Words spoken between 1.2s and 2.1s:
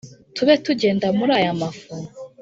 aya mafu?